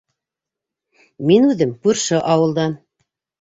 Мин 1.31 1.45
үҙем 1.49 1.75
күрше 1.85 2.23
ауылдан. 2.37 2.75